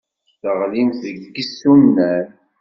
Teɣlimt 0.41 0.99
deg 1.19 1.37
yisunan. 1.37 2.27